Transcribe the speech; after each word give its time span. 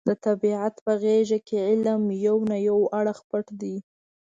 د 0.07 0.09
طبیعت 0.25 0.75
په 0.85 0.93
غېږه 1.01 1.39
کې 1.47 1.57
علم 1.67 2.03
یو 2.27 2.37
نه 2.49 2.57
یو 2.69 2.79
اړخ 2.99 3.17
پټ 3.29 3.45
دی. 3.61 3.75